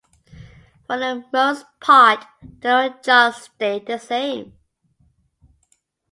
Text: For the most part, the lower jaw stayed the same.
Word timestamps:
For 0.87 0.97
the 0.97 1.25
most 1.31 1.67
part, 1.79 2.25
the 2.41 2.69
lower 2.69 2.89
jaw 3.03 3.29
stayed 3.29 3.85
the 3.85 3.99
same. 3.99 4.57